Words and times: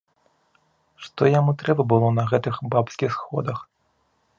Што 1.07 1.29
яму 1.39 1.55
трэба 1.65 1.87
было 1.95 2.13
на 2.19 2.27
гэтых 2.33 2.55
бабскіх 2.75 3.11
сходах? 3.23 3.67